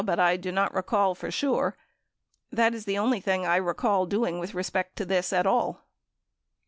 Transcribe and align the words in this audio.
but 0.03 0.19
I 0.19 0.35
do 0.35 0.51
not 0.51 0.73
recall 0.73 1.13
for 1.13 1.29
sure. 1.29 1.77
That 2.51 2.73
is 2.73 2.85
the 2.85 2.97
only 2.97 3.19
thing 3.21 3.45
I 3.45 3.57
recall 3.57 4.07
doing 4.07 4.39
with 4.39 4.55
respect 4.55 4.95
to 4.95 5.05
this 5.05 5.31
at 5.31 5.45
all. 5.45 5.83